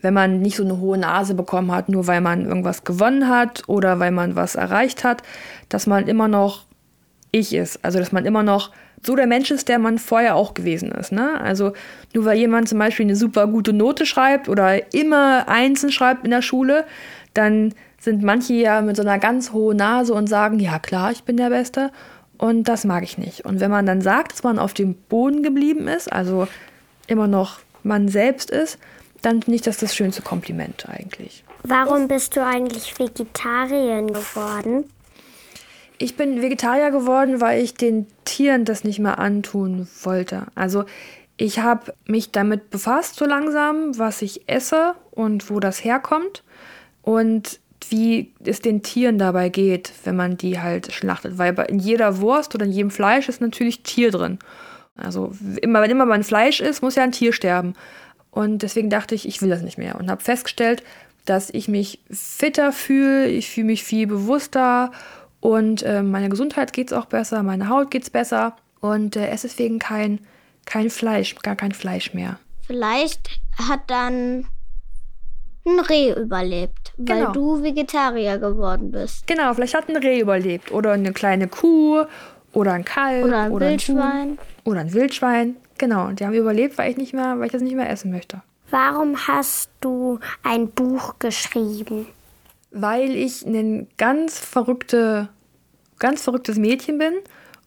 wenn 0.00 0.14
man 0.14 0.40
nicht 0.40 0.56
so 0.56 0.64
eine 0.64 0.78
hohe 0.78 0.98
Nase 0.98 1.34
bekommen 1.34 1.70
hat, 1.70 1.88
nur 1.88 2.06
weil 2.06 2.20
man 2.20 2.46
irgendwas 2.46 2.84
gewonnen 2.84 3.28
hat 3.28 3.62
oder 3.68 4.00
weil 4.00 4.10
man 4.10 4.34
was 4.34 4.56
erreicht 4.56 5.04
hat, 5.04 5.22
dass 5.68 5.86
man 5.86 6.08
immer 6.08 6.28
noch 6.28 6.64
ich 7.30 7.54
ist. 7.54 7.84
Also 7.84 7.98
dass 7.98 8.12
man 8.12 8.26
immer 8.26 8.42
noch 8.42 8.70
so 9.04 9.16
der 9.16 9.26
Mensch 9.26 9.50
ist, 9.50 9.68
der 9.68 9.78
man 9.78 9.98
vorher 9.98 10.36
auch 10.36 10.54
gewesen 10.54 10.92
ist. 10.92 11.12
Ne? 11.12 11.40
Also 11.40 11.72
nur 12.14 12.24
weil 12.24 12.38
jemand 12.38 12.68
zum 12.68 12.78
Beispiel 12.78 13.06
eine 13.06 13.16
super 13.16 13.46
gute 13.46 13.72
Note 13.72 14.06
schreibt 14.06 14.48
oder 14.48 14.94
immer 14.94 15.48
Einsen 15.48 15.90
schreibt 15.90 16.24
in 16.24 16.30
der 16.30 16.42
Schule, 16.42 16.84
dann 17.34 17.74
sind 17.98 18.22
manche 18.22 18.54
ja 18.54 18.80
mit 18.80 18.96
so 18.96 19.02
einer 19.02 19.18
ganz 19.18 19.52
hohen 19.52 19.76
Nase 19.76 20.14
und 20.14 20.28
sagen, 20.28 20.58
ja 20.58 20.78
klar, 20.78 21.12
ich 21.12 21.24
bin 21.24 21.36
der 21.36 21.50
Beste. 21.50 21.90
Und 22.38 22.64
das 22.68 22.84
mag 22.84 23.04
ich 23.04 23.18
nicht. 23.18 23.44
Und 23.44 23.60
wenn 23.60 23.70
man 23.70 23.86
dann 23.86 24.00
sagt, 24.00 24.32
dass 24.32 24.42
man 24.42 24.58
auf 24.58 24.74
dem 24.74 24.94
Boden 24.94 25.44
geblieben 25.44 25.86
ist, 25.86 26.12
also 26.12 26.48
immer 27.12 27.28
noch 27.28 27.60
man 27.82 28.08
selbst 28.08 28.50
ist, 28.50 28.78
dann 29.22 29.42
finde 29.42 29.56
ich 29.56 29.62
das 29.62 29.78
das 29.78 29.94
schönste 29.94 30.22
Kompliment 30.22 30.88
eigentlich. 30.88 31.44
Warum 31.62 32.08
bist 32.08 32.36
du 32.36 32.44
eigentlich 32.44 32.98
Vegetarierin 32.98 34.08
geworden? 34.08 34.84
Ich 35.98 36.16
bin 36.16 36.42
Vegetarier 36.42 36.90
geworden, 36.90 37.40
weil 37.40 37.62
ich 37.62 37.74
den 37.74 38.06
Tieren 38.24 38.64
das 38.64 38.82
nicht 38.82 38.98
mehr 38.98 39.20
antun 39.20 39.86
wollte. 40.02 40.46
Also 40.56 40.84
ich 41.36 41.60
habe 41.60 41.94
mich 42.06 42.32
damit 42.32 42.70
befasst 42.70 43.16
so 43.16 43.24
langsam, 43.24 43.96
was 43.98 44.22
ich 44.22 44.48
esse 44.48 44.94
und 45.12 45.48
wo 45.50 45.60
das 45.60 45.84
herkommt 45.84 46.42
und 47.02 47.60
wie 47.88 48.32
es 48.44 48.60
den 48.60 48.82
Tieren 48.82 49.18
dabei 49.18 49.48
geht, 49.48 49.92
wenn 50.04 50.16
man 50.16 50.36
die 50.36 50.60
halt 50.60 50.92
schlachtet. 50.92 51.38
Weil 51.38 51.54
in 51.68 51.78
jeder 51.78 52.20
Wurst 52.20 52.54
oder 52.54 52.64
in 52.64 52.72
jedem 52.72 52.90
Fleisch 52.90 53.28
ist 53.28 53.40
natürlich 53.40 53.82
Tier 53.82 54.10
drin. 54.10 54.38
Also 54.96 55.32
immer, 55.60 55.80
wenn 55.82 55.90
immer 55.90 56.06
man 56.06 56.24
Fleisch 56.24 56.60
isst, 56.60 56.82
muss 56.82 56.96
ja 56.96 57.02
ein 57.02 57.12
Tier 57.12 57.32
sterben. 57.32 57.74
Und 58.30 58.62
deswegen 58.62 58.90
dachte 58.90 59.14
ich, 59.14 59.26
ich 59.26 59.42
will 59.42 59.50
das 59.50 59.62
nicht 59.62 59.78
mehr. 59.78 59.96
Und 59.96 60.10
habe 60.10 60.22
festgestellt, 60.22 60.82
dass 61.24 61.50
ich 61.50 61.68
mich 61.68 62.00
fitter 62.10 62.72
fühle, 62.72 63.28
ich 63.28 63.50
fühle 63.50 63.66
mich 63.66 63.84
viel 63.84 64.06
bewusster 64.06 64.90
und 65.40 65.82
äh, 65.82 66.02
meiner 66.02 66.28
Gesundheit 66.28 66.72
geht 66.72 66.88
es 66.88 66.92
auch 66.92 67.06
besser, 67.06 67.42
meine 67.42 67.68
Haut 67.68 67.90
geht 67.90 68.04
es 68.04 68.10
besser. 68.10 68.56
Und 68.80 69.16
äh, 69.16 69.28
esse 69.28 69.48
deswegen 69.48 69.78
kein, 69.78 70.20
kein 70.66 70.88
Fleisch, 70.88 71.34
gar 71.36 71.56
kein 71.56 71.72
Fleisch 71.72 72.14
mehr. 72.14 72.38
Vielleicht 72.66 73.40
hat 73.56 73.80
dann 73.88 74.46
ein 75.64 75.80
Reh 75.80 76.12
überlebt, 76.12 76.92
weil 76.96 77.18
genau. 77.18 77.32
du 77.32 77.62
Vegetarier 77.62 78.38
geworden 78.38 78.90
bist. 78.90 79.26
Genau, 79.26 79.52
vielleicht 79.54 79.74
hat 79.74 79.88
ein 79.88 79.96
Reh 79.96 80.20
überlebt 80.20 80.72
oder 80.72 80.92
eine 80.92 81.12
kleine 81.12 81.48
Kuh 81.48 82.04
oder 82.52 82.72
ein 82.72 82.84
Kalb 82.84 83.24
oder 83.24 83.40
ein 83.40 83.52
oder 83.52 83.68
Wildschwein 83.68 83.98
ein 84.04 84.38
oder 84.64 84.80
ein 84.80 84.92
Wildschwein. 84.92 85.56
Genau, 85.78 86.06
und 86.06 86.20
die 86.20 86.26
haben 86.26 86.34
überlebt, 86.34 86.78
weil 86.78 86.90
ich 86.90 86.96
nicht 86.96 87.12
mehr, 87.12 87.38
weil 87.38 87.46
ich 87.46 87.52
das 87.52 87.62
nicht 87.62 87.74
mehr 87.74 87.90
essen 87.90 88.10
möchte. 88.10 88.42
Warum 88.70 89.16
hast 89.26 89.70
du 89.80 90.18
ein 90.42 90.70
Buch 90.70 91.18
geschrieben? 91.18 92.06
Weil 92.70 93.10
ich 93.10 93.44
ein 93.44 93.88
ganz 93.98 94.38
verrückte, 94.38 95.28
ganz 95.98 96.22
verrücktes 96.22 96.56
Mädchen 96.56 96.98
bin 96.98 97.14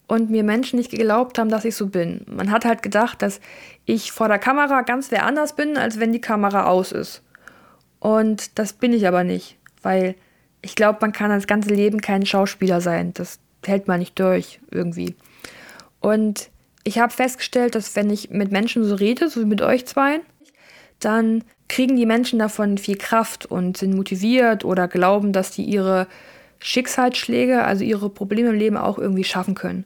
und 0.08 0.30
mir 0.30 0.42
Menschen 0.42 0.78
nicht 0.78 0.90
geglaubt 0.90 1.38
haben, 1.38 1.48
dass 1.48 1.64
ich 1.64 1.76
so 1.76 1.86
bin. 1.86 2.24
Man 2.26 2.50
hat 2.50 2.64
halt 2.64 2.82
gedacht, 2.82 3.22
dass 3.22 3.40
ich 3.84 4.12
vor 4.12 4.28
der 4.28 4.38
Kamera 4.38 4.82
ganz 4.82 5.10
wer 5.10 5.24
anders 5.24 5.54
bin, 5.54 5.76
als 5.76 6.00
wenn 6.00 6.12
die 6.12 6.20
Kamera 6.20 6.64
aus 6.64 6.92
ist. 6.92 7.22
Und 8.00 8.58
das 8.58 8.72
bin 8.72 8.92
ich 8.92 9.06
aber 9.06 9.24
nicht, 9.24 9.58
weil 9.82 10.14
ich 10.62 10.74
glaube, 10.74 10.98
man 11.00 11.12
kann 11.12 11.30
das 11.30 11.46
ganze 11.46 11.72
Leben 11.72 12.00
kein 12.00 12.26
Schauspieler 12.26 12.80
sein. 12.80 13.14
Das 13.14 13.38
hält 13.64 13.88
man 13.88 14.00
nicht 14.00 14.18
durch 14.18 14.60
irgendwie. 14.70 15.14
Und 16.00 16.50
ich 16.84 16.98
habe 16.98 17.12
festgestellt, 17.12 17.74
dass 17.74 17.96
wenn 17.96 18.10
ich 18.10 18.30
mit 18.30 18.52
Menschen 18.52 18.84
so 18.84 18.94
rede, 18.94 19.28
so 19.28 19.40
wie 19.40 19.46
mit 19.46 19.62
euch 19.62 19.86
zwei, 19.86 20.20
dann 21.00 21.44
kriegen 21.68 21.96
die 21.96 22.06
Menschen 22.06 22.38
davon 22.38 22.78
viel 22.78 22.96
Kraft 22.96 23.46
und 23.46 23.76
sind 23.76 23.94
motiviert 23.94 24.64
oder 24.64 24.86
glauben, 24.88 25.32
dass 25.32 25.50
die 25.50 25.64
ihre 25.64 26.06
Schicksalsschläge, 26.60 27.64
also 27.64 27.84
ihre 27.84 28.08
Probleme 28.08 28.50
im 28.50 28.58
Leben 28.58 28.76
auch 28.76 28.98
irgendwie 28.98 29.24
schaffen 29.24 29.54
können. 29.54 29.84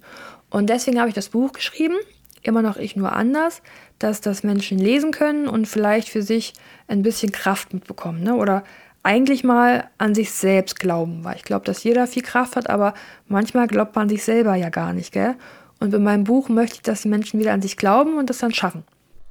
Und 0.50 0.68
deswegen 0.68 0.98
habe 0.98 1.08
ich 1.08 1.14
das 1.14 1.30
Buch 1.30 1.52
geschrieben, 1.52 1.96
immer 2.42 2.62
noch 2.62 2.76
ich 2.76 2.96
nur 2.96 3.12
anders, 3.12 3.62
dass 3.98 4.20
das 4.20 4.42
Menschen 4.42 4.78
lesen 4.78 5.10
können 5.10 5.48
und 5.48 5.66
vielleicht 5.66 6.08
für 6.08 6.22
sich 6.22 6.54
ein 6.88 7.02
bisschen 7.02 7.32
Kraft 7.32 7.72
mitbekommen. 7.74 8.22
Ne? 8.22 8.34
Oder 8.34 8.64
eigentlich 9.02 9.44
mal 9.44 9.88
an 9.98 10.14
sich 10.14 10.30
selbst 10.30 10.78
glauben, 10.78 11.24
weil 11.24 11.36
ich 11.36 11.44
glaube, 11.44 11.64
dass 11.64 11.84
jeder 11.84 12.06
viel 12.06 12.22
Kraft 12.22 12.56
hat, 12.56 12.68
aber 12.68 12.94
manchmal 13.28 13.66
glaubt 13.66 13.96
man 13.96 14.08
sich 14.08 14.24
selber 14.24 14.54
ja 14.54 14.68
gar 14.68 14.92
nicht, 14.92 15.12
gell? 15.12 15.36
Und 15.78 15.94
in 15.94 16.02
meinem 16.02 16.24
Buch 16.24 16.48
möchte 16.50 16.76
ich, 16.76 16.82
dass 16.82 17.02
die 17.02 17.08
Menschen 17.08 17.40
wieder 17.40 17.52
an 17.52 17.62
sich 17.62 17.78
glauben 17.78 18.18
und 18.18 18.28
das 18.28 18.38
dann 18.38 18.52
schaffen. 18.52 18.84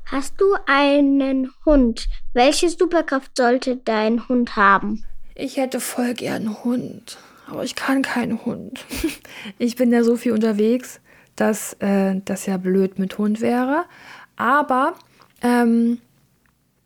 Hast 0.05 0.41
du 0.41 0.55
einen 0.65 1.51
Hund? 1.65 2.07
Welche 2.33 2.69
Superkraft 2.69 3.38
sollte 3.38 3.77
dein 3.77 4.27
Hund 4.27 4.55
haben? 4.55 5.03
Ich 5.35 5.57
hätte 5.57 5.79
voll 5.79 6.15
gern 6.15 6.47
einen 6.47 6.63
Hund, 6.63 7.19
aber 7.47 7.63
ich 7.63 7.75
kann 7.75 8.01
keinen 8.01 8.43
Hund. 8.45 8.85
Ich 9.57 9.75
bin 9.75 9.93
ja 9.93 10.03
so 10.03 10.17
viel 10.17 10.33
unterwegs, 10.33 10.99
dass 11.35 11.73
äh, 11.79 12.19
das 12.25 12.45
ja 12.45 12.57
blöd 12.57 12.99
mit 12.99 13.17
Hund 13.17 13.39
wäre. 13.39 13.85
Aber 14.35 14.95
ähm, 15.41 15.99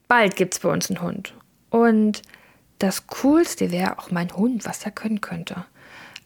bald 0.07 0.35
gibt 0.35 0.53
es 0.53 0.59
bei 0.59 0.69
uns 0.69 0.89
einen 0.89 1.01
Hund. 1.01 1.33
Und 1.69 2.21
das 2.79 3.07
Coolste 3.07 3.71
wäre 3.71 3.99
auch 3.99 4.11
mein 4.11 4.35
Hund, 4.35 4.65
was 4.65 4.83
er 4.83 4.91
können 4.91 5.21
könnte. 5.21 5.65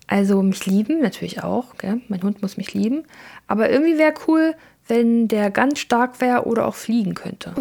Also 0.08 0.42
mich 0.42 0.66
lieben 0.66 1.02
natürlich 1.02 1.44
auch, 1.44 1.78
gell? 1.78 2.02
mein 2.08 2.24
Hund 2.24 2.42
muss 2.42 2.58
mich 2.58 2.74
lieben. 2.74 3.04
Aber 3.48 3.70
irgendwie 3.70 3.98
wäre 3.98 4.14
cool, 4.28 4.56
wenn 4.88 5.28
der 5.28 5.52
ganz 5.52 5.80
stark 5.80 6.22
wäre 6.22 6.46
oder 6.46 6.66
auch 6.66 6.76
fliegen 6.76 7.14
könnte. 7.14 7.54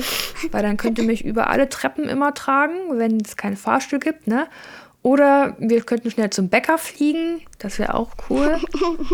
Weil 0.53 0.63
dann 0.63 0.77
könnte 0.77 1.03
mich 1.03 1.25
über 1.25 1.51
alle 1.51 1.69
Treppen 1.69 2.09
immer 2.09 2.35
tragen, 2.35 2.75
wenn 2.99 3.21
es 3.21 3.37
kein 3.37 3.57
Fahrstuhl 3.57 3.99
gibt, 3.99 4.29
ne? 4.29 4.47
Oder 5.07 5.55
wir 5.61 5.83
könnten 5.83 6.11
schnell 6.11 6.31
zum 6.31 6.49
Bäcker 6.49 6.79
fliegen, 6.79 7.41
das 7.61 7.79
wäre 7.79 7.95
auch 7.95 8.11
cool. 8.29 8.59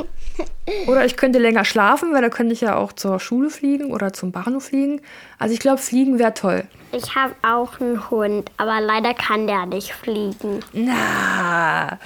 Oder 0.87 1.05
ich 1.05 1.19
könnte 1.19 1.39
länger 1.39 1.67
schlafen, 1.67 2.15
weil 2.15 2.23
da 2.23 2.31
könnte 2.31 2.55
ich 2.55 2.63
ja 2.63 2.77
auch 2.77 2.95
zur 2.95 3.21
Schule 3.21 3.51
fliegen 3.51 3.93
oder 3.93 4.15
zum 4.15 4.33
Bahnhof 4.33 4.69
fliegen. 4.69 5.03
Also 5.39 5.53
ich 5.53 5.61
glaube, 5.61 5.77
fliegen 5.77 6.19
wäre 6.19 6.33
toll. 6.33 6.65
Ich 6.93 7.15
habe 7.15 7.35
auch 7.43 7.79
einen 7.79 8.09
Hund, 8.09 8.51
aber 8.57 8.81
leider 8.81 9.13
kann 9.13 9.47
der 9.47 9.67
nicht 9.67 9.93
fliegen. 9.93 10.61
Na, 10.73 11.99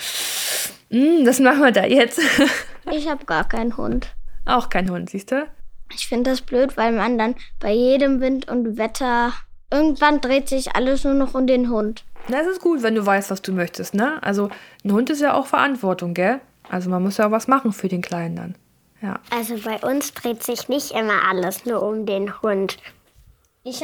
hm, 0.90 1.24
das 1.24 1.38
machen 1.38 1.60
wir 1.60 1.70
da 1.70 1.86
jetzt. 1.86 2.20
ich 2.90 3.08
habe 3.08 3.24
gar 3.24 3.46
keinen 3.46 3.76
Hund. 3.76 4.08
Auch 4.46 4.68
kein 4.68 4.90
Hund, 4.90 5.10
siehst 5.10 5.30
du? 5.30 5.46
Ich 5.94 6.08
finde 6.08 6.30
das 6.30 6.40
blöd, 6.40 6.76
weil 6.76 6.90
man 6.90 7.18
dann 7.18 7.36
bei 7.60 7.70
jedem 7.70 8.20
Wind 8.20 8.48
und 8.48 8.78
Wetter 8.78 9.32
irgendwann 9.70 10.20
dreht 10.20 10.48
sich 10.48 10.74
alles 10.74 11.04
nur 11.04 11.14
noch 11.14 11.34
um 11.34 11.46
den 11.46 11.70
Hund. 11.70 12.04
Das 12.28 12.46
ist 12.46 12.60
gut, 12.60 12.82
wenn 12.82 12.94
du 12.94 13.06
weißt, 13.06 13.30
was 13.30 13.42
du 13.42 13.52
möchtest, 13.52 13.94
ne? 13.94 14.22
Also 14.22 14.50
ein 14.84 14.92
Hund 14.92 15.10
ist 15.10 15.20
ja 15.20 15.34
auch 15.34 15.46
Verantwortung, 15.46 16.14
gell? 16.14 16.40
Also 16.68 16.90
man 16.90 17.02
muss 17.02 17.18
ja 17.18 17.28
auch 17.28 17.30
was 17.30 17.46
machen 17.46 17.72
für 17.72 17.88
den 17.88 18.02
Kleinen 18.02 18.36
dann. 18.36 18.54
Ja. 19.00 19.20
Also 19.30 19.56
bei 19.58 19.76
uns 19.78 20.12
dreht 20.14 20.42
sich 20.42 20.68
nicht 20.68 20.92
immer 20.92 21.24
alles 21.28 21.64
nur 21.64 21.82
um 21.82 22.06
den 22.06 22.42
Hund. 22.42 22.78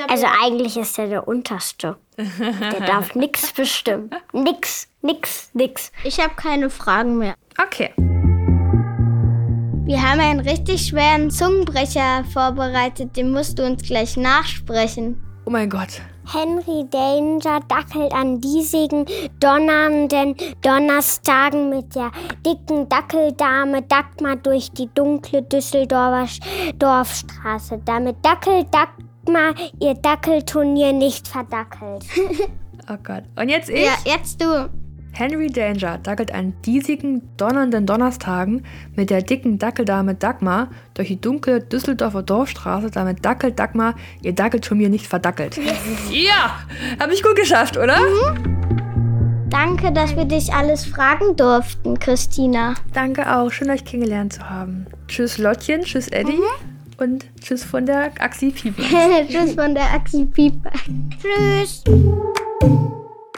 also 0.09 0.27
eigentlich 0.43 0.77
ist 0.77 0.99
er 0.99 1.07
der 1.07 1.29
Unterste. 1.29 1.97
Der 2.19 2.81
darf 2.81 3.15
nichts 3.15 3.53
bestimmen. 3.53 4.11
Nix, 4.33 4.89
nix, 5.03 5.51
nix. 5.53 5.93
Ich 6.03 6.19
habe 6.19 6.35
keine 6.35 6.71
Fragen 6.71 7.19
mehr. 7.19 7.35
Okay. 7.63 7.93
Wir 9.85 10.01
haben 10.01 10.21
einen 10.21 10.41
richtig 10.41 10.87
schweren 10.87 11.31
Zungenbrecher 11.31 12.25
vorbereitet. 12.33 13.17
Den 13.17 13.31
musst 13.31 13.59
du 13.59 13.65
uns 13.65 13.83
gleich 13.83 14.17
nachsprechen. 14.17 15.23
Oh 15.45 15.51
mein 15.51 15.69
Gott. 15.69 16.01
Henry 16.31 16.85
Danger 16.91 17.61
dackelt 17.69 18.13
an 18.13 18.41
diesigen 18.41 19.07
donnernden 19.41 20.37
Donnerstagen 20.63 21.71
mit 21.71 21.95
der 21.95 22.11
dicken 22.47 22.89
Dackeldame 22.89 23.83
Dagmar 23.83 24.37
durch 24.37 24.71
die 24.71 24.89
dunkle 24.95 25.43
Düsseldorfer 25.43 26.29
Dorfstraße, 26.79 27.81
damit 27.85 28.17
dackelt 28.23 28.69
Dagmar 28.73 29.55
ihr 29.81 29.95
Dackelturnier 29.95 30.93
nicht 30.93 31.29
verdackelt. 31.29 32.05
oh 32.89 32.97
Gott. 33.03 33.25
Und 33.37 33.49
jetzt 33.49 33.69
ich? 33.71 33.85
Ja, 33.85 33.97
jetzt 34.05 34.41
du. 34.41 34.69
Henry 35.13 35.49
Danger 35.49 35.99
dackelt 35.99 36.33
an 36.33 36.55
diesigen, 36.63 37.23
donnernden 37.37 37.87
Donnerstagen 37.87 38.65
mit 38.97 39.11
der 39.11 39.23
dicken 39.23 39.59
Dackeldame 39.59 40.15
Dagmar 40.15 40.69
durch 40.95 41.09
die 41.09 41.21
dunkle 41.21 41.61
Düsseldorfer 41.61 42.23
Dorfstraße, 42.23 42.91
damit 42.91 43.25
dackelt 43.25 43.59
Dagmar 43.59 43.95
ihr 44.23 44.35
Dackelturnier 44.35 44.89
nicht 44.89 45.07
verdackelt. 45.07 45.59
Ja, 46.11 46.59
habe 46.99 47.13
ich 47.13 47.23
gut 47.23 47.37
geschafft, 47.37 47.77
oder? 47.77 47.97
Mhm. 47.99 49.49
Danke, 49.51 49.93
dass 49.93 50.17
wir 50.17 50.25
dich 50.25 50.53
alles 50.53 50.87
fragen 50.87 51.37
durften, 51.37 51.99
Christina. 51.99 52.75
Danke 52.95 53.37
auch, 53.37 53.51
schön 53.51 53.71
euch 53.71 53.85
kennengelernt 53.85 54.33
zu 54.33 54.49
haben. 54.49 54.87
Tschüss 55.09 55.37
Lottchen, 55.37 55.83
tschüss 55.83 56.09
Eddie 56.09 56.33
mhm. 56.33 57.03
und 57.03 57.27
tschüss 57.39 57.63
von 57.63 57.85
der 57.85 58.13
Axi 58.19 58.51
Pieper. 58.51 58.83
tschüss 59.29 59.55
von 59.55 59.75
der 59.75 59.93
Axi 59.93 60.25
Pieper. 60.25 60.71
tschüss. 61.21 61.85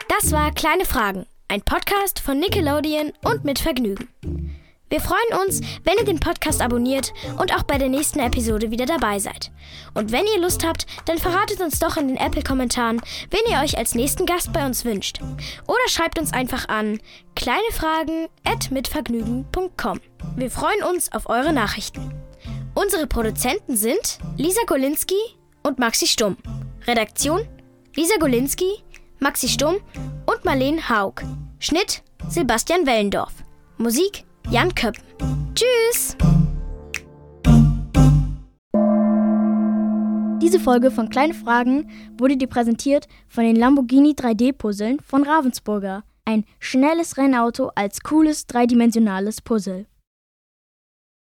Das 0.09 0.31
war 0.31 0.53
Kleine 0.53 0.85
Fragen 0.85 1.27
ein 1.49 1.63
Podcast 1.63 2.21
von 2.21 2.39
Nickelodeon 2.39 3.13
und 3.23 3.45
mit 3.45 3.59
Vergnügen. 3.59 4.09
Wir 4.91 5.01
freuen 5.01 5.41
uns, 5.45 5.63
wenn 5.83 5.99
ihr 5.99 6.05
den 6.05 6.21
Podcast 6.21 6.63
abonniert 6.63 7.13
und 7.39 7.53
auch 7.55 7.65
bei 7.65 7.79
der 7.79 7.89
nächsten 7.89 8.21
Episode 8.21 8.71
wieder 8.71 8.87
dabei 8.87 9.19
seid. 9.19 9.51
Und 9.95 10.13
wenn 10.13 10.27
ihr 10.27 10.41
Lust 10.41 10.65
habt, 10.65 10.87
dann 11.07 11.19
verratet 11.19 11.61
uns 11.61 11.81
doch 11.81 11.97
in 11.97 12.07
den 12.09 12.17
Apple-Kommentaren, 12.17 13.01
wen 13.31 13.41
ihr 13.51 13.59
euch 13.61 13.77
als 13.77 13.95
nächsten 13.95 14.25
Gast 14.27 14.53
bei 14.53 14.65
uns 14.65 14.85
wünscht. 14.85 15.21
Oder 15.67 15.89
schreibt 15.89 16.19
uns 16.19 16.33
einfach 16.33 16.69
an 16.69 17.01
kleinefragen.mitvergnügen.com. 17.35 20.01
Wir 20.37 20.51
freuen 20.51 20.83
uns 20.85 21.13
auf 21.13 21.29
eure 21.29 21.53
Nachrichten. 21.53 22.15
Unsere 22.75 23.07
Produzenten 23.07 23.77
sind 23.77 24.19
Lisa 24.37 24.63
Golinski 24.67 25.19
und 25.63 25.79
Maxi 25.79 26.07
Stumm. 26.07 26.37
Redaktion 26.87 27.47
Lisa 27.97 28.17
Golinski, 28.19 28.83
Maxi 29.21 29.49
Stumm 29.49 29.77
und 30.45 30.51
Marlene 30.51 30.89
Haug. 30.89 31.23
Schnitt 31.59 32.03
Sebastian 32.29 32.87
Wellendorf. 32.87 33.33
Musik 33.79 34.25
Jan 34.51 34.75
Köppen. 34.75 35.03
Tschüss! 35.55 36.17
Diese 40.43 40.61
Folge 40.61 40.91
von 40.91 41.09
Kleine 41.09 41.35
Fragen 41.35 41.91
wurde 42.19 42.37
dir 42.37 42.49
präsentiert 42.49 43.09
von 43.29 43.45
den 43.45 43.57
Lamborghini 43.57 44.13
3D-Puzzeln 44.13 44.99
von 45.01 45.23
Ravensburger. 45.23 46.05
Ein 46.25 46.45
schnelles 46.59 47.17
Rennauto 47.17 47.71
als 47.75 48.01
cooles 48.01 48.47
dreidimensionales 48.47 49.41
Puzzle. 49.41 49.87